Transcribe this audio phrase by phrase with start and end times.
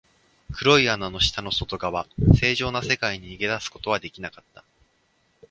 [0.51, 4.63] 黒い穴の下の外側、正常な世界に逃げ出すことはできなかった。